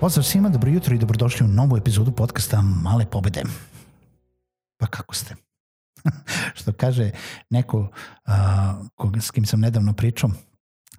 Pozdrav 0.00 0.24
svima, 0.24 0.48
dobro 0.48 0.70
jutro 0.70 0.94
i 0.94 0.98
dobrodošli 0.98 1.46
u 1.46 1.48
novu 1.48 1.76
epizodu 1.76 2.12
podcasta 2.12 2.62
Male 2.62 3.06
pobede. 3.06 3.42
Pa 4.76 4.86
kako 4.86 5.14
ste? 5.14 5.34
Što 6.58 6.72
kaže 6.72 7.10
neko 7.50 7.78
uh, 7.78 9.20
s 9.20 9.30
kim 9.30 9.46
sam 9.46 9.60
nedavno 9.60 9.92
pričao, 9.92 10.30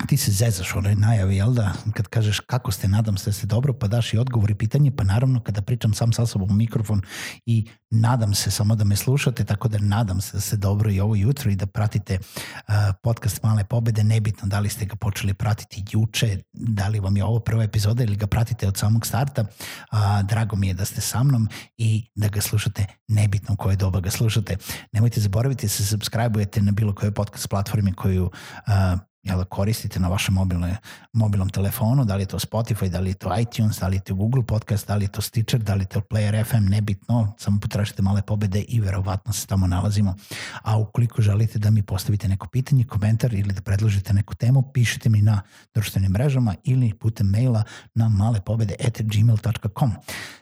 ti 0.08 0.18
se 0.18 0.32
zezaš 0.32 0.76
onaj 0.76 0.96
najavi, 0.96 1.36
jel 1.36 1.54
da? 1.54 1.74
Kad 1.94 2.08
kažeš 2.08 2.40
kako 2.40 2.72
ste, 2.72 2.88
nadam 2.88 3.18
se 3.18 3.30
da 3.30 3.34
ste 3.34 3.48
dobro, 3.48 3.74
pa 3.74 3.88
daš 3.88 4.14
i 4.14 4.18
odgovor 4.18 4.52
i 4.52 4.56
pitanje, 4.56 4.92
pa 4.92 5.04
naravno 5.04 5.40
kada 5.40 5.62
pričam 5.62 5.94
sam 5.94 6.14
sa 6.14 6.26
sobom 6.26 6.52
u 6.52 6.54
mikrofon 6.54 7.02
i 7.46 7.68
nadam 7.90 8.34
se 8.34 8.52
samo 8.52 8.76
da 8.76 8.84
me 8.84 8.96
slušate, 8.96 9.44
tako 9.46 9.68
da 9.68 9.78
nadam 9.78 10.22
se 10.22 10.38
da 10.38 10.42
ste 10.42 10.58
dobro 10.58 10.92
i 10.92 11.00
ovo 11.00 11.16
jutro 11.16 11.52
i 11.52 11.56
da 11.56 11.66
pratite 11.66 12.18
uh, 12.20 12.74
podcast 13.04 13.44
Male 13.44 13.64
pobede, 13.64 14.04
nebitno 14.04 14.48
da 14.48 14.60
li 14.60 14.70
ste 14.70 14.86
ga 14.86 14.96
počeli 14.96 15.34
pratiti 15.34 15.84
juče, 15.92 16.38
da 16.54 16.88
li 16.88 17.00
vam 17.00 17.18
je 17.18 17.24
ovo 17.24 17.40
prva 17.40 17.64
epizoda 17.64 18.04
ili 18.04 18.16
ga 18.16 18.28
pratite 18.28 18.68
od 18.68 18.78
samog 18.78 19.06
starta, 19.06 19.42
uh, 19.42 19.98
drago 20.28 20.56
mi 20.56 20.68
je 20.68 20.74
da 20.74 20.86
ste 20.86 21.02
sa 21.02 21.24
mnom 21.24 21.50
i 21.78 22.12
da 22.16 22.28
ga 22.28 22.42
slušate 22.42 22.86
nebitno 23.08 23.56
koje 23.56 23.76
doba 23.76 24.00
ga 24.00 24.10
slušate. 24.10 24.58
Nemojte 24.92 25.22
zaboraviti 25.22 25.66
da 25.66 25.70
se 25.70 25.98
subscribe-ujete 25.98 26.62
na 26.62 26.72
bilo 26.72 26.96
kojoj 26.96 27.14
podcast 27.14 27.50
platformi 27.50 27.94
koju 27.94 28.26
uh, 28.26 29.00
jel, 29.24 29.44
koristite 29.46 30.00
na 30.00 30.08
vašem 30.08 30.34
mobilne, 30.34 30.78
mobilnom 31.14 31.50
telefonu, 31.50 32.06
da 32.06 32.16
li 32.16 32.24
je 32.24 32.28
to 32.28 32.40
Spotify, 32.40 32.90
da 32.90 33.00
li 33.00 33.10
je 33.10 33.14
to 33.14 33.38
iTunes, 33.38 33.80
da 33.80 33.88
li 33.88 33.96
je 33.96 34.02
to 34.02 34.16
Google 34.16 34.44
Podcast, 34.44 34.88
da 34.88 34.96
li 34.96 35.06
je 35.06 35.12
to 35.12 35.22
Stitcher, 35.22 35.60
da 35.60 35.76
li 35.76 35.84
je 35.84 35.86
to 35.86 36.02
Player 36.02 36.46
FM, 36.46 36.70
nebitno, 36.70 37.34
samo 37.38 37.60
potražite 37.60 38.02
male 38.02 38.22
pobede 38.22 38.62
i 38.62 38.80
verovatno 38.80 39.34
se 39.34 39.48
tamo 39.48 39.68
nalazimo. 39.68 40.16
A 40.62 40.78
ukoliko 40.78 41.22
želite 41.22 41.60
da 41.60 41.70
mi 41.70 41.84
postavite 41.84 42.28
neko 42.28 42.48
pitanje, 42.48 42.84
komentar 42.84 43.34
ili 43.34 43.54
da 43.54 43.62
predložite 43.62 44.14
neku 44.14 44.36
temu, 44.36 44.62
pišite 44.74 45.10
mi 45.10 45.22
na 45.22 45.42
društvenim 45.74 46.12
mrežama 46.12 46.56
ili 46.64 46.94
putem 46.94 47.28
maila 47.28 47.64
na 47.96 48.10
malepobede.gmail.com. 48.10 49.92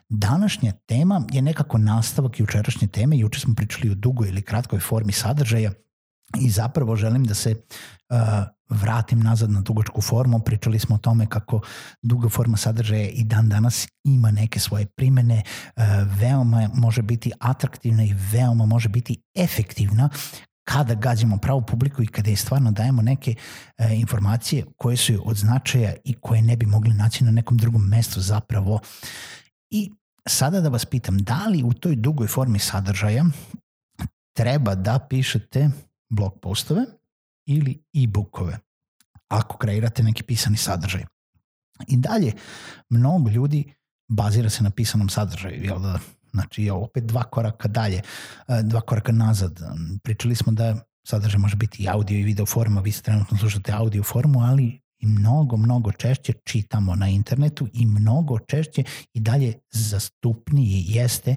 Današnja 0.10 0.72
tema 0.72 1.26
je 1.32 1.42
nekako 1.42 1.78
nastavak 1.78 2.40
jučerašnje 2.40 2.88
teme. 2.88 3.18
Juče 3.18 3.40
smo 3.40 3.56
pričali 3.56 3.90
o 3.90 3.96
dugoj 3.96 4.30
ili 4.30 4.42
kratkoj 4.42 4.80
formi 4.80 5.12
sadržaja 5.12 5.72
i 6.38 6.50
zapravo 6.50 6.96
želim 6.96 7.24
da 7.24 7.34
se 7.34 7.56
uh, 8.10 8.18
vratim 8.70 9.20
nazad 9.20 9.52
na 9.52 9.62
dugačku 9.62 10.02
formu. 10.02 10.40
Pričali 10.40 10.80
smo 10.80 10.96
o 10.96 11.00
tome 11.00 11.26
kako 11.26 11.62
duga 12.02 12.30
forma 12.30 12.58
sadržaja 12.58 13.10
i 13.10 13.24
dan 13.24 13.50
danas 13.50 13.88
ima 14.04 14.32
neke 14.32 14.60
svoje 14.60 14.86
primene, 14.86 15.44
uh, 15.76 15.84
veoma 16.20 16.70
može 16.74 17.02
biti 17.02 17.32
atraktivna 17.40 18.04
i 18.04 18.16
veoma 18.32 18.66
može 18.66 18.90
biti 18.90 19.22
efektivna 19.36 20.10
kada 20.70 20.94
gađamo 20.96 21.38
pravu 21.38 21.62
publiku 21.62 22.04
i 22.04 22.08
kada 22.08 22.30
je 22.30 22.36
stvarno 22.36 22.72
dajemo 22.72 23.02
neke 23.02 23.36
e, 23.78 23.96
informacije 23.96 24.66
koje 24.78 24.98
su 24.98 25.14
od 25.26 25.38
značaja 25.38 25.94
i 26.04 26.14
koje 26.14 26.42
ne 26.42 26.58
bi 26.58 26.66
mogli 26.66 26.94
naći 26.94 27.24
na 27.24 27.32
nekom 27.32 27.58
drugom 27.58 27.88
mestu 27.88 28.22
zapravo. 28.22 28.80
I 29.70 29.92
sada 30.28 30.62
da 30.62 30.70
vas 30.70 30.86
pitam, 30.86 31.18
da 31.18 31.46
li 31.48 31.64
u 31.64 31.74
toj 31.74 31.96
dugoj 31.96 32.28
formi 32.28 32.60
sadržaja 32.60 33.26
treba 34.36 34.76
da 34.76 35.00
pišete 35.10 35.70
blog 36.10 36.40
postove 36.42 36.86
ili 37.46 37.84
e-bookove 37.94 38.58
ako 39.28 39.58
kreirate 39.58 40.04
neki 40.04 40.24
pisani 40.24 40.58
sadržaj. 40.58 41.06
I 41.88 41.98
dalje, 41.98 42.34
mnogo 42.90 43.30
ljudi 43.30 43.74
bazira 44.08 44.50
se 44.50 44.64
na 44.64 44.70
pisanom 44.70 45.10
sadržaju, 45.10 45.64
jel 45.64 45.80
da? 45.80 46.00
Znači, 46.32 46.70
opet 46.70 47.04
dva 47.04 47.24
koraka 47.24 47.68
dalje, 47.68 48.02
e, 48.48 48.64
dva 48.64 48.82
koraka 48.82 49.12
nazad. 49.12 49.60
Pričali 50.04 50.36
smo 50.36 50.52
da 50.52 50.76
sadržaj 51.08 51.40
može 51.40 51.56
biti 51.56 51.84
i 51.84 51.90
audio 51.90 52.20
i 52.20 52.24
video 52.24 52.46
forma, 52.46 52.82
vi 52.82 52.92
trenutno 52.92 53.38
slušate 53.38 53.72
audio 53.72 54.04
formu, 54.04 54.40
ali 54.40 54.82
i 55.00 55.06
mnogo, 55.06 55.58
mnogo 55.58 55.92
češće 55.92 56.34
čitamo 56.46 56.96
na 56.96 57.08
internetu 57.08 57.68
i 57.74 57.86
mnogo 57.86 58.40
češće 58.40 58.84
i 59.14 59.20
dalje 59.20 59.54
zastupniji 59.72 60.86
jeste 60.88 61.36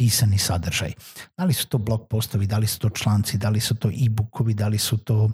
pisani 0.00 0.38
sadržaj. 0.38 0.92
Da 1.36 1.44
li 1.44 1.52
su 1.52 1.66
to 1.68 1.78
blog 1.78 2.06
postovi, 2.08 2.46
da 2.46 2.58
li 2.58 2.66
su 2.66 2.78
to 2.78 2.88
članci, 2.90 3.38
da 3.38 3.50
li 3.50 3.60
su 3.60 3.74
to 3.74 3.88
e-bookovi, 3.88 4.54
da 4.54 4.68
li 4.68 4.78
su 4.78 4.96
to 4.96 5.24
uh, 5.24 5.32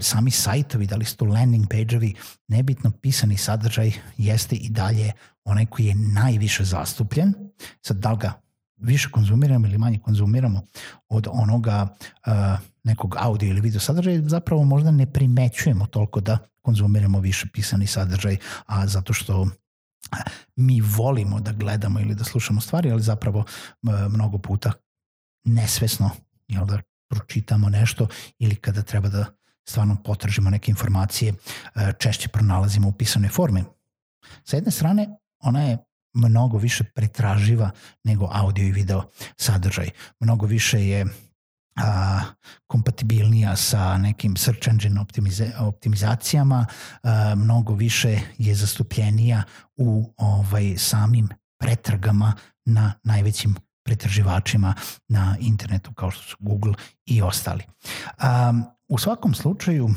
sami 0.00 0.30
sajtovi, 0.30 0.86
da 0.86 0.96
li 0.96 1.04
su 1.04 1.16
to 1.16 1.24
landing 1.24 1.66
page-ovi, 1.70 2.14
nebitno 2.48 2.90
pisani 2.90 3.36
sadržaj 3.36 3.92
jeste 4.18 4.56
i 4.56 4.68
dalje 4.68 5.12
onaj 5.44 5.66
koji 5.66 5.86
je 5.86 5.94
najviše 5.94 6.64
zastupljen. 6.64 7.34
Sad 7.82 7.96
da 7.96 8.12
li 8.12 8.18
ga 8.18 8.32
više 8.76 9.10
konzumiramo 9.10 9.66
ili 9.66 9.78
manje 9.78 9.98
konzumiramo 9.98 10.62
od 11.08 11.28
onoga 11.30 11.86
uh, 12.26 12.32
nekog 12.84 13.16
audio 13.18 13.50
ili 13.50 13.60
video 13.60 13.80
sadržaja, 13.80 14.22
zapravo 14.28 14.64
možda 14.64 14.90
ne 14.90 15.06
primećujemo 15.12 15.86
toliko 15.86 16.20
da 16.20 16.38
konzumiramo 16.62 17.20
više 17.20 17.46
pisani 17.52 17.86
sadržaj, 17.86 18.36
a 18.66 18.86
zato 18.86 19.12
što 19.12 19.46
mi 20.56 20.80
volimo 20.80 21.40
da 21.40 21.52
gledamo 21.52 22.00
ili 22.00 22.14
da 22.14 22.24
slušamo 22.24 22.60
stvari, 22.60 22.90
ali 22.90 23.02
zapravo 23.02 23.44
mnogo 24.10 24.38
puta 24.38 24.72
nesvesno 25.44 26.10
jel, 26.48 26.66
da 26.66 26.80
pročitamo 27.10 27.68
nešto 27.68 28.08
ili 28.38 28.56
kada 28.56 28.82
treba 28.82 29.08
da 29.08 29.24
stvarno 29.68 29.96
potražimo 30.04 30.50
neke 30.50 30.70
informacije, 30.70 31.32
e, 31.74 31.92
češće 31.98 32.28
pronalazimo 32.28 32.88
u 32.88 32.92
pisanoj 32.92 33.28
formi. 33.28 33.64
Sa 34.44 34.56
jedne 34.56 34.70
strane, 34.70 35.08
ona 35.38 35.62
je 35.62 35.78
mnogo 36.14 36.58
više 36.58 36.84
pretraživa 36.84 37.70
nego 38.04 38.28
audio 38.32 38.64
i 38.64 38.72
video 38.72 39.10
sadržaj. 39.36 39.90
Mnogo 40.20 40.46
više 40.46 40.86
je 40.86 41.06
a, 41.76 42.20
kompatibilnija 42.66 43.56
sa 43.56 43.98
nekim 43.98 44.36
search 44.36 44.68
engine 44.68 45.00
optimize, 45.00 45.52
optimizacijama, 45.58 46.66
a, 47.02 47.34
mnogo 47.36 47.74
više 47.74 48.20
je 48.38 48.54
zastupljenija 48.54 49.42
u 49.76 50.14
ovaj 50.16 50.74
samim 50.78 51.28
pretragama 51.58 52.32
na 52.64 52.92
najvećim 53.04 53.56
pretraživačima 53.84 54.74
na 55.08 55.36
internetu 55.40 55.92
kao 55.94 56.10
što 56.10 56.22
su 56.22 56.36
Google 56.40 56.74
i 57.06 57.22
ostali. 57.22 57.64
A, 58.18 58.52
u 58.88 58.98
svakom 58.98 59.34
slučaju, 59.34 59.88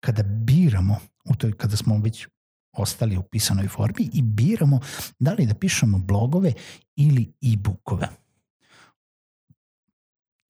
kada 0.00 0.22
biramo, 0.22 0.98
u 1.24 1.34
toj, 1.34 1.52
kada 1.56 1.76
smo 1.76 1.98
već 1.98 2.26
ostali 2.72 3.16
u 3.16 3.22
pisanoj 3.22 3.68
formi 3.68 4.10
i 4.12 4.22
biramo 4.22 4.80
da 5.18 5.32
li 5.32 5.46
da 5.46 5.54
pišemo 5.54 5.98
blogove 5.98 6.52
ili 6.96 7.32
e-bookove 7.42 8.23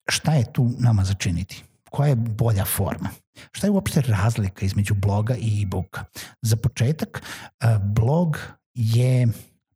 šta 0.08 0.34
je 0.34 0.52
tu 0.52 0.70
nama 0.78 1.04
začiniti? 1.04 1.64
Koja 1.90 2.08
je 2.08 2.16
bolja 2.16 2.64
forma? 2.64 3.10
Šta 3.52 3.66
je 3.66 3.70
uopšte 3.70 4.00
razlika 4.00 4.66
između 4.66 4.94
bloga 4.94 5.34
i 5.36 5.62
e-booka? 5.62 6.04
Za 6.42 6.56
početak, 6.56 7.22
e, 7.60 7.78
blog 7.82 8.38
je 8.74 9.28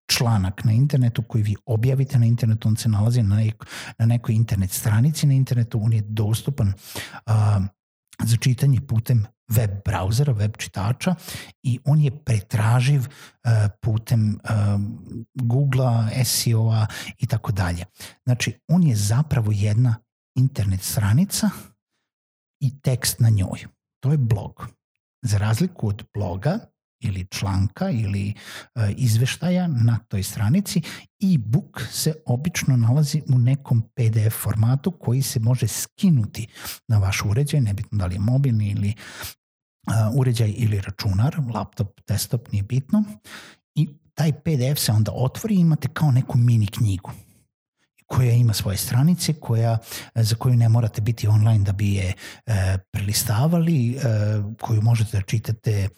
članak 0.09 0.65
na 0.65 0.73
internetu 0.73 1.23
koji 1.23 1.43
vi 1.43 1.57
objavite 1.67 2.19
na 2.19 2.27
internetu, 2.27 2.69
on 2.69 2.77
se 2.77 2.89
nalazi 2.89 3.23
na, 3.23 3.37
nek, 3.37 3.65
na 3.99 4.07
nekoj 4.07 4.35
internet 4.35 4.71
stranici 4.71 5.27
na 5.27 5.35
internetu, 5.35 5.81
on 5.83 5.93
je 5.93 6.03
dostupan 6.07 6.69
uh, 6.69 7.35
za 8.25 8.37
čitanje 8.37 8.81
putem 8.81 9.27
web 9.49 9.71
brauzera, 9.85 10.33
web 10.33 10.57
čitača 10.57 11.15
i 11.63 11.79
on 11.85 12.01
je 12.01 12.11
pretraživ 12.25 13.01
uh, 13.01 13.51
putem 13.81 14.41
uh, 14.45 14.81
Google-a, 15.35 16.25
SEO-a 16.25 16.87
i 17.19 17.27
tako 17.27 17.53
dalje. 17.53 17.85
Znači, 18.25 18.61
on 18.69 18.83
je 18.83 18.97
zapravo 18.97 19.53
jedna 19.53 19.97
internet 20.39 20.83
stranica 20.83 21.51
i 22.61 22.81
tekst 22.81 23.21
na 23.21 23.29
njoj. 23.29 23.67
To 24.01 24.11
je 24.13 24.19
blog. 24.19 24.67
Za 25.23 25.39
razliku 25.39 25.89
od 25.89 26.05
bloga 26.15 26.59
ili 27.01 27.27
članka 27.31 27.91
ili 27.91 28.35
e, 28.75 28.93
izveštaja 28.97 29.67
na 29.69 29.99
toj 30.09 30.23
stranici, 30.23 30.83
e-book 31.21 31.83
se 31.91 32.15
obično 32.27 32.77
nalazi 32.77 33.23
u 33.35 33.39
nekom 33.39 33.83
PDF 33.83 34.43
formatu 34.43 34.91
koji 34.91 35.23
se 35.23 35.41
može 35.41 35.69
skinuti 35.69 36.47
na 36.89 36.99
vaš 36.99 37.23
uređaj, 37.25 37.61
nebitno 37.61 37.99
da 37.99 38.07
li 38.07 38.15
je 38.15 38.21
mobilni 38.21 38.71
ili 38.71 38.95
uređaj 40.15 40.55
ili 40.57 40.81
računar, 40.81 41.41
laptop, 41.55 42.01
desktop, 42.09 42.53
nije 42.53 42.63
bitno, 42.63 43.05
i 43.75 43.89
taj 44.15 44.33
PDF 44.33 44.79
se 44.81 44.93
onda 44.93 45.13
otvori 45.13 45.55
i 45.55 45.61
imate 45.61 45.89
kao 45.93 46.11
neku 46.11 46.39
mini 46.39 46.67
knjigu 46.67 47.11
koja 48.09 48.33
ima 48.33 48.53
svoje 48.53 48.77
stranice, 48.77 49.33
koja, 49.33 49.79
za 50.15 50.35
koju 50.35 50.57
ne 50.57 50.69
morate 50.69 51.01
biti 51.01 51.29
online 51.29 51.65
da 51.65 51.73
bi 51.73 51.95
je 51.95 52.13
e, 52.47 52.79
prelistavali, 52.91 53.97
e, 53.97 54.01
koju 54.61 54.83
možete 54.83 55.17
da 55.17 55.23
čitate 55.23 55.71
e, 55.71 55.89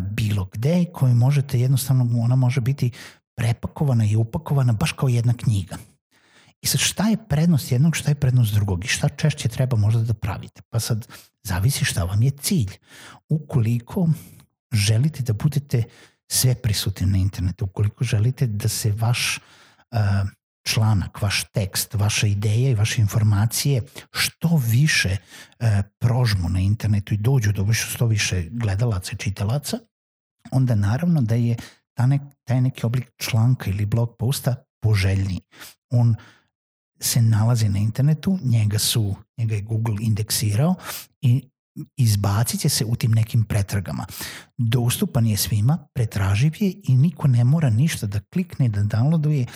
bilo 0.00 0.44
gde, 0.52 0.84
koju 0.92 1.14
možete 1.14 1.60
jednostavno, 1.60 2.22
ona 2.22 2.36
može 2.36 2.60
biti 2.60 2.90
prepakovana 3.36 4.04
i 4.04 4.16
upakovana 4.16 4.72
baš 4.72 4.92
kao 4.92 5.08
jedna 5.08 5.32
knjiga. 5.32 5.76
I 6.62 6.66
sad 6.66 6.80
šta 6.80 7.08
je 7.08 7.16
prednost 7.28 7.72
jednog, 7.72 7.96
šta 7.96 8.10
je 8.10 8.14
prednost 8.14 8.54
drugog 8.54 8.84
i 8.84 8.88
šta 8.88 9.08
češće 9.08 9.48
treba 9.48 9.76
možda 9.76 10.02
da 10.02 10.14
pravite? 10.14 10.62
Pa 10.70 10.80
sad 10.80 11.08
zavisi 11.42 11.84
šta 11.84 12.04
vam 12.04 12.22
je 12.22 12.30
cilj. 12.30 12.76
Ukoliko 13.28 14.08
želite 14.72 15.22
da 15.22 15.32
budete 15.32 15.82
sve 16.30 16.54
prisutni 16.54 17.06
na 17.06 17.18
internetu, 17.18 17.64
ukoliko 17.64 18.04
želite 18.04 18.46
da 18.46 18.68
se 18.68 18.92
vaš 18.92 19.38
uh, 19.90 19.98
članak, 20.72 21.22
vaš 21.22 21.44
tekst, 21.52 21.94
vaša 21.94 22.26
ideja 22.26 22.70
i 22.70 22.74
vaše 22.74 23.00
informacije 23.00 23.82
što 24.12 24.60
više 24.66 25.16
uh, 25.16 25.66
prožmu 25.98 26.48
na 26.48 26.60
internetu 26.60 27.14
i 27.14 27.16
dođu 27.16 27.52
do 27.52 27.72
što 27.72 28.06
više 28.06 28.48
gledalaca 28.50 29.12
i 29.12 29.18
čitalaca, 29.18 29.78
onda 30.50 30.74
naravno 30.74 31.20
da 31.22 31.34
je 31.34 31.56
ta 31.94 32.06
nek, 32.06 32.22
taj 32.44 32.60
neki 32.60 32.86
oblik 32.86 33.10
članka 33.16 33.70
ili 33.70 33.86
blog 33.86 34.16
posta 34.18 34.54
poželjniji. 34.82 35.40
On 35.90 36.14
se 37.00 37.22
nalazi 37.22 37.68
na 37.68 37.78
internetu, 37.78 38.38
njega 38.42 38.78
su, 38.78 39.14
njega 39.38 39.54
je 39.54 39.62
Google 39.62 39.96
indeksirao 40.00 40.74
i 41.20 41.48
izbacit 41.96 42.60
će 42.60 42.68
se 42.68 42.84
u 42.84 42.96
tim 42.96 43.10
nekim 43.10 43.44
pretragama. 43.44 44.06
Dostupan 44.58 45.26
je 45.26 45.36
svima, 45.36 45.78
pretraživ 45.94 46.52
je 46.60 46.74
i 46.88 46.96
niko 46.96 47.28
ne 47.28 47.44
mora 47.44 47.70
ništa 47.70 48.06
da 48.06 48.20
klikne, 48.20 48.68
da 48.68 48.80
downloaduje 48.80 49.46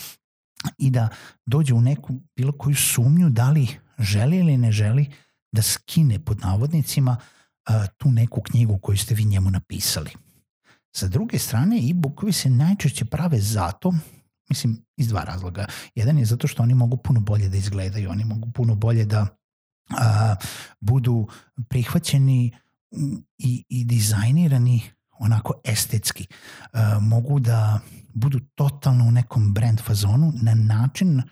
i 0.78 0.90
da 0.90 1.08
dođe 1.46 1.74
u 1.74 1.80
neku 1.80 2.14
bilo 2.36 2.52
koju 2.52 2.76
sumnju 2.76 3.30
da 3.30 3.50
li 3.50 3.68
želi 3.98 4.38
ili 4.38 4.56
ne 4.56 4.72
želi 4.72 5.10
da 5.52 5.62
skine 5.62 6.24
pod 6.24 6.40
navodnicima 6.40 7.16
tu 7.96 8.10
neku 8.10 8.40
knjigu 8.40 8.78
koju 8.78 8.98
ste 8.98 9.14
vi 9.14 9.24
njemu 9.24 9.50
napisali. 9.50 10.10
Sa 10.96 11.08
druge 11.08 11.38
strane, 11.38 11.76
e-bookovi 11.76 12.32
se 12.32 12.50
najčešće 12.50 13.04
prave 13.04 13.40
zato, 13.40 13.94
mislim, 14.48 14.84
iz 14.96 15.08
dva 15.08 15.24
razloga. 15.24 15.66
Jedan 15.94 16.18
je 16.18 16.24
zato 16.24 16.46
što 16.46 16.62
oni 16.62 16.74
mogu 16.74 16.96
puno 16.96 17.20
bolje 17.20 17.48
da 17.48 17.56
izgledaju, 17.56 18.10
oni 18.10 18.24
mogu 18.24 18.52
puno 18.52 18.74
bolje 18.74 19.04
da 19.04 19.26
a, 19.90 20.36
budu 20.80 21.28
prihvaćeni 21.68 22.52
i, 23.38 23.64
i 23.68 23.84
dizajnirani 23.84 24.82
onako 25.18 25.54
estetski. 25.64 26.26
A, 26.72 26.98
mogu 27.00 27.40
da 27.40 27.80
budu 28.14 28.40
totalno 28.54 29.04
u 29.04 29.10
nekom 29.10 29.54
brand 29.54 29.80
fazonu 29.80 30.32
na 30.42 30.54
način 30.54 31.22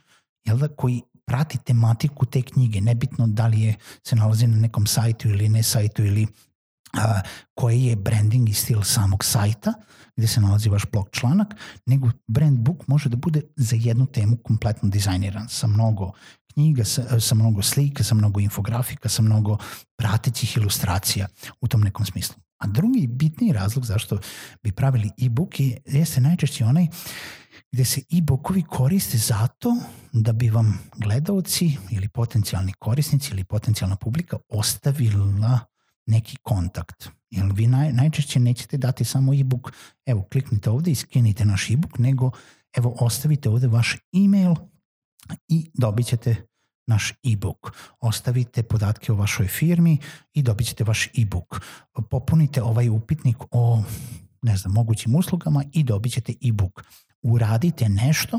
jel 0.44 0.58
da, 0.58 0.68
koji 0.68 1.02
prati 1.26 1.58
tematiku 1.58 2.26
te 2.26 2.42
knjige, 2.42 2.80
nebitno 2.80 3.26
da 3.26 3.46
li 3.46 3.60
je 3.60 3.74
se 4.06 4.16
nalazi 4.16 4.46
na 4.46 4.56
nekom 4.56 4.86
sajtu 4.86 5.28
ili 5.28 5.48
ne 5.48 5.62
sajtu 5.62 6.04
ili 6.04 6.26
a, 6.92 7.20
koji 7.54 7.82
je 7.82 7.96
branding 7.96 8.48
i 8.48 8.54
stil 8.54 8.82
samog 8.82 9.24
sajta 9.24 9.72
gde 10.16 10.26
se 10.26 10.40
nalazi 10.40 10.68
vaš 10.68 10.82
blog 10.92 11.08
članak, 11.12 11.54
nego 11.86 12.10
brand 12.26 12.58
book 12.58 12.88
može 12.88 13.08
da 13.08 13.16
bude 13.16 13.42
za 13.56 13.76
jednu 13.76 14.06
temu 14.06 14.36
kompletno 14.36 14.88
dizajniran 14.88 15.48
sa 15.48 15.66
mnogo 15.66 16.12
knjiga, 16.52 16.84
sa, 16.84 17.20
sa 17.20 17.34
mnogo 17.34 17.62
slika, 17.62 18.04
sa 18.04 18.14
mnogo 18.14 18.40
infografika, 18.40 19.08
sa 19.08 19.22
mnogo 19.22 19.58
pratećih 19.96 20.56
ilustracija 20.56 21.28
u 21.60 21.68
tom 21.68 21.80
nekom 21.80 22.06
smislu. 22.06 22.36
A 22.62 22.66
drugi 22.66 23.06
bitni 23.06 23.52
razlog 23.52 23.84
zašto 23.84 24.18
bi 24.62 24.72
pravili 24.72 25.10
e-book 25.18 25.60
jeste 25.86 26.20
najčešće 26.20 26.64
onaj 26.64 26.86
gde 27.72 27.84
se 27.84 28.00
e-bookovi 28.00 28.62
koriste 28.62 29.18
zato 29.18 29.76
da 30.12 30.32
bi 30.32 30.50
vam 30.50 30.78
gledalci 30.96 31.76
ili 31.90 32.08
potencijalni 32.08 32.72
korisnici 32.72 33.32
ili 33.32 33.44
potencijalna 33.44 33.96
publika 33.96 34.36
ostavila 34.48 35.60
neki 36.06 36.36
kontakt. 36.42 37.08
Jer 37.30 37.52
vi 37.54 37.66
naj, 37.66 37.92
najčešće 37.92 38.40
nećete 38.40 38.76
dati 38.76 39.04
samo 39.04 39.34
e-book, 39.34 39.72
evo 40.06 40.22
kliknite 40.32 40.70
ovde 40.70 40.90
i 40.90 40.94
skenite 40.94 41.44
naš 41.44 41.70
e-book, 41.70 41.98
nego 41.98 42.30
evo 42.76 42.96
ostavite 43.00 43.48
ovde 43.48 43.66
vaš 43.66 43.96
e-mail 44.12 44.54
i 45.48 45.70
dobit 45.74 46.06
ćete 46.06 46.46
naš 46.86 47.10
e-book. 47.10 47.72
Ostavite 48.00 48.62
podatke 48.62 49.12
o 49.12 49.14
vašoj 49.16 49.48
firmi 49.48 49.98
i 50.34 50.42
dobit 50.42 50.66
ćete 50.66 50.84
vaš 50.84 51.06
e-book. 51.06 51.60
Popunite 52.10 52.62
ovaj 52.62 52.88
upitnik 52.88 53.36
o 53.50 53.82
ne 54.42 54.56
znam, 54.56 54.72
mogućim 54.72 55.14
uslugama 55.14 55.64
i 55.72 55.82
dobit 55.82 56.12
ćete 56.12 56.34
e-book. 56.42 56.84
Uradite 57.22 57.88
nešto 57.88 58.38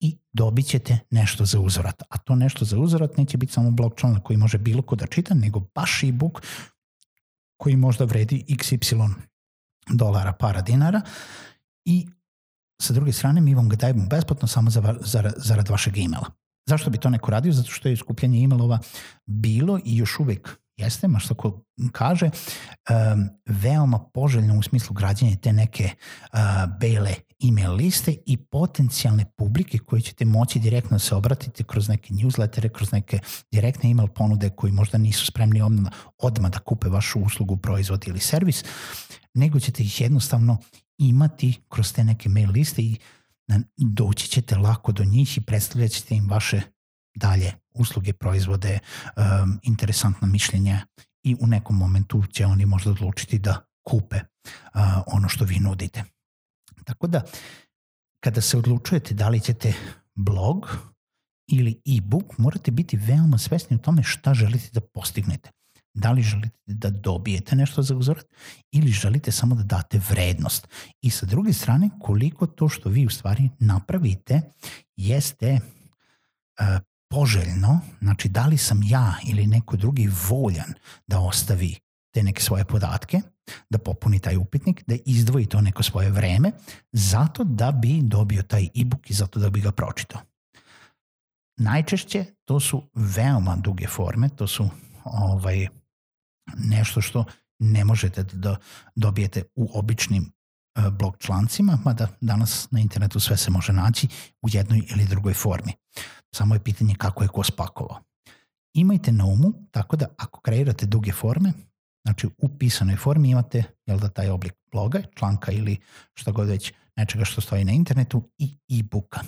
i 0.00 0.18
dobit 0.32 0.66
ćete 0.66 0.98
nešto 1.10 1.44
za 1.44 1.60
uzvrat. 1.60 2.02
A 2.08 2.18
to 2.18 2.34
nešto 2.34 2.64
za 2.64 2.78
uzvrat 2.78 3.16
neće 3.16 3.38
biti 3.38 3.52
samo 3.52 3.70
blog 3.70 3.94
članak 3.96 4.22
koji 4.22 4.36
može 4.36 4.58
bilo 4.58 4.82
ko 4.82 4.96
da 4.96 5.06
čita, 5.06 5.34
nego 5.34 5.60
baš 5.74 6.02
e-book 6.02 6.42
koji 7.56 7.76
možda 7.76 8.04
vredi 8.04 8.44
xy 8.48 9.14
dolara, 9.90 10.32
para, 10.32 10.60
dinara 10.60 11.00
i 11.84 12.06
sa 12.82 12.92
druge 12.92 13.12
strane 13.12 13.40
mi 13.40 13.54
vam 13.54 13.68
ga 13.68 13.76
dajemo 13.76 14.06
besplatno 14.06 14.48
samo 14.48 14.70
za, 14.70 14.96
za, 15.00 15.32
zarad 15.36 15.68
vašeg 15.68 15.98
e-maila. 15.98 16.41
Zašto 16.66 16.90
bi 16.90 16.98
to 16.98 17.10
neko 17.10 17.30
radio? 17.30 17.52
Zato 17.52 17.70
što 17.70 17.88
je 17.88 17.96
skupljanje 17.96 18.44
e-mailova 18.44 18.78
bilo 19.26 19.78
i 19.84 19.96
još 19.96 20.18
uvek 20.18 20.62
jeste, 20.76 21.08
ma 21.08 21.18
što 21.18 21.34
ko 21.34 21.64
kaže, 21.92 22.26
um, 22.26 23.28
veoma 23.46 23.98
poželjno 23.98 24.58
u 24.58 24.62
smislu 24.62 24.94
građanja 24.94 25.36
te 25.36 25.52
neke 25.52 25.84
uh, 25.84 26.38
bele 26.80 27.14
email 27.48 27.74
liste 27.74 28.16
i 28.26 28.36
potencijalne 28.36 29.24
publike 29.36 29.78
koje 29.78 30.02
ćete 30.02 30.24
moći 30.24 30.58
direktno 30.58 30.94
da 30.94 30.98
se 30.98 31.14
obratiti 31.14 31.64
kroz 31.64 31.88
neke 31.88 32.14
newslettere, 32.14 32.68
kroz 32.68 32.92
neke 32.92 33.18
direktne 33.50 33.90
email 33.90 34.08
ponude 34.08 34.50
koji 34.50 34.72
možda 34.72 34.98
nisu 34.98 35.26
spremni 35.26 35.62
odmah, 35.62 35.92
odmah 36.18 36.50
da 36.50 36.58
kupe 36.58 36.88
vašu 36.88 37.20
uslugu, 37.20 37.56
proizvod 37.56 38.04
ili 38.08 38.20
servis, 38.20 38.64
nego 39.34 39.60
ćete 39.60 39.82
ih 39.82 40.00
jednostavno 40.00 40.58
imati 40.98 41.60
kroz 41.68 41.92
te 41.92 42.04
neke 42.04 42.28
mail 42.28 42.50
liste 42.50 42.82
i 42.82 42.96
doći 43.76 44.28
ćete 44.28 44.56
lako 44.56 44.92
do 44.92 45.04
njih 45.04 45.38
i 45.38 45.40
predstavljat 45.40 45.90
ćete 45.90 46.14
im 46.14 46.28
vaše 46.30 46.62
dalje 47.14 47.52
usluge, 47.74 48.12
proizvode, 48.12 48.78
um, 49.16 49.60
interesantna 49.62 50.28
mišljenja 50.28 50.86
i 51.22 51.36
u 51.40 51.46
nekom 51.46 51.76
momentu 51.76 52.22
će 52.32 52.46
oni 52.46 52.66
možda 52.66 52.90
odlučiti 52.90 53.38
da 53.38 53.66
kupe 53.88 54.16
uh, 54.16 54.80
ono 55.06 55.28
što 55.28 55.44
vi 55.44 55.60
nudite. 55.60 56.04
Tako 56.84 57.06
da, 57.06 57.22
kada 58.24 58.40
se 58.40 58.58
odlučujete 58.58 59.14
da 59.14 59.28
li 59.28 59.40
ćete 59.40 59.74
blog 60.14 60.76
ili 61.48 61.80
e-book, 61.86 62.38
morate 62.38 62.70
biti 62.70 62.96
veoma 62.96 63.38
svesni 63.38 63.76
o 63.76 63.78
tome 63.78 64.02
šta 64.02 64.34
želite 64.34 64.68
da 64.72 64.80
postignete. 64.80 65.50
Da 66.02 66.12
li 66.12 66.22
želite 66.22 66.58
da 66.66 66.90
dobijete 66.90 67.56
nešto 67.56 67.82
za 67.82 67.96
uzorat 67.96 68.26
ili 68.72 68.88
želite 68.88 69.32
samo 69.32 69.54
da 69.54 69.62
date 69.62 70.00
vrednost. 70.10 70.68
I 71.00 71.10
sa 71.10 71.26
druge 71.26 71.52
strane, 71.52 71.90
koliko 72.00 72.46
to 72.46 72.68
što 72.68 72.88
vi 72.88 73.06
u 73.06 73.10
stvari 73.10 73.50
napravite 73.58 74.40
jeste 74.96 75.60
uh, 76.60 76.66
poželjno, 77.10 77.80
znači 78.00 78.28
da 78.28 78.46
li 78.46 78.58
sam 78.58 78.80
ja 78.84 79.14
ili 79.26 79.46
neko 79.46 79.76
drugi 79.76 80.10
voljan 80.28 80.74
da 81.06 81.20
ostavi 81.20 81.76
te 82.14 82.22
neke 82.22 82.42
svoje 82.42 82.64
podatke, 82.64 83.20
da 83.70 83.78
popuni 83.78 84.18
taj 84.18 84.36
upitnik, 84.36 84.82
da 84.86 84.96
izdvoji 85.06 85.46
to 85.46 85.60
neko 85.60 85.82
svoje 85.82 86.10
vreme, 86.10 86.52
zato 86.92 87.44
da 87.44 87.72
bi 87.72 88.00
dobio 88.02 88.42
taj 88.42 88.64
e-book 88.64 89.10
i 89.10 89.14
zato 89.14 89.40
da 89.40 89.50
bi 89.50 89.60
ga 89.60 89.72
pročitao. 89.72 90.20
Najčešće 91.56 92.24
to 92.44 92.60
su 92.60 92.82
veoma 92.94 93.56
duge 93.56 93.86
forme, 93.86 94.28
to 94.28 94.46
su 94.46 94.68
ovaj, 95.04 95.68
nešto 96.56 97.00
što 97.00 97.24
ne 97.58 97.84
možete 97.84 98.22
da 98.22 98.56
dobijete 98.94 99.42
u 99.54 99.78
običnim 99.78 100.22
e, 100.22 100.90
blog 100.90 101.16
člancima, 101.18 101.78
mada 101.84 102.08
danas 102.20 102.68
na 102.70 102.80
internetu 102.80 103.20
sve 103.20 103.36
se 103.36 103.50
može 103.50 103.72
naći 103.72 104.08
u 104.42 104.48
jednoj 104.52 104.82
ili 104.90 105.04
drugoj 105.04 105.34
formi. 105.34 105.72
Samo 106.34 106.54
je 106.54 106.64
pitanje 106.64 106.94
kako 106.98 107.24
je 107.24 107.28
ko 107.28 107.42
spakovao. 107.42 108.00
Imajte 108.74 109.12
na 109.12 109.24
umu, 109.24 109.52
tako 109.70 109.96
da 109.96 110.06
ako 110.18 110.40
kreirate 110.40 110.86
duge 110.86 111.12
forme, 111.12 111.52
znači 112.04 112.28
u 112.38 112.58
pisanoj 112.58 112.96
formi 112.96 113.30
imate 113.30 113.62
jel 113.86 113.98
da, 113.98 114.08
taj 114.08 114.30
oblik 114.30 114.52
bloga, 114.72 115.02
članka 115.14 115.52
ili 115.52 115.76
što 116.14 116.32
god 116.32 116.48
već 116.48 116.72
nečega 116.96 117.24
što 117.24 117.40
stoji 117.40 117.64
na 117.64 117.72
internetu 117.72 118.30
i 118.38 118.58
e-booka. 118.68 119.20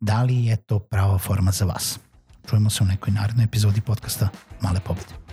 Da 0.00 0.22
li 0.22 0.44
je 0.44 0.56
to 0.56 0.78
prava 0.78 1.18
forma 1.18 1.50
za 1.50 1.64
vas? 1.64 1.98
Čujemo 2.48 2.70
se 2.70 2.84
u 2.84 2.86
nekoj 2.86 3.12
narednoj 3.12 3.44
epizodi 3.44 3.80
podcasta 3.80 4.28
Male 4.60 4.80
pobede. 4.80 5.23